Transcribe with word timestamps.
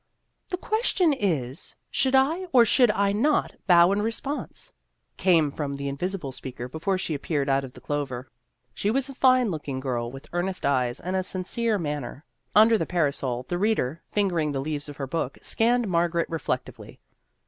"The 0.49 0.57
question 0.57 1.13
is, 1.13 1.75
Should 1.91 2.15
I, 2.15 2.45
or 2.51 2.65
should 2.65 2.89
I 2.89 3.11
not, 3.11 3.53
bow 3.67 3.91
in 3.91 4.01
response?" 4.01 4.73
came 5.15 5.51
from 5.51 5.75
the 5.75 5.87
invisible 5.87 6.31
speaker, 6.31 6.67
before 6.67 6.97
she 6.97 7.13
appeared 7.13 7.47
out 7.47 7.63
of 7.63 7.73
the 7.73 7.81
clover. 7.81 8.27
She 8.73 8.89
was 8.89 9.09
a 9.09 9.13
fine 9.13 9.51
looking 9.51 9.79
girl 9.79 10.11
with 10.11 10.27
earnest 10.33 10.65
eyes 10.65 10.99
and 10.99 11.15
a 11.15 11.21
sincere 11.21 11.77
manner. 11.77 12.25
Under 12.55 12.79
the 12.79 12.87
parasol, 12.87 13.45
the 13.47 13.59
reader, 13.59 14.01
finger 14.09 14.39
ing 14.39 14.53
the 14.53 14.59
leaves 14.59 14.89
of 14.89 14.97
her 14.97 15.05
book, 15.05 15.37
scanned 15.43 15.87
Mar 15.87 16.09
garet 16.09 16.25
reflectively. 16.29 16.99